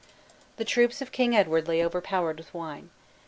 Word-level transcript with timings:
The 0.55 0.65
troops 0.65 0.99
of 1.03 1.11
King 1.11 1.35
Edward 1.35 1.67
lay 1.67 1.85
overpowered 1.85 2.39
with 2.39 2.51
wine. 2.55 2.89